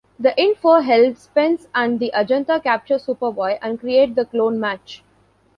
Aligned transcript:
The 0.17 0.35
info 0.35 0.79
helped 0.79 1.19
Spence 1.19 1.67
and 1.75 1.99
the 1.99 2.09
Agenda 2.15 2.59
capture 2.59 2.95
Superboy 2.97 3.59
and 3.61 3.79
create 3.79 4.15
the 4.15 4.25
clone 4.25 4.59
Match. 4.59 5.03